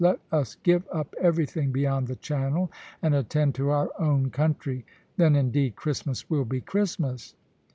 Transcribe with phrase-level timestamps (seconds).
[0.03, 2.71] Let us give up everything beyond the Channel,
[3.03, 4.83] and attend to our own country.
[5.15, 7.35] Then, indeed, Christmas will be Christmas."